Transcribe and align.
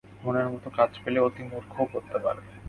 মনের 0.23 0.47
মত 0.51 0.65
কাজ 0.77 0.91
পেলে 1.03 1.19
অতি 1.19 1.41
মূর্খও 1.43 1.85
করতে 1.93 2.17
পারে। 2.23 2.41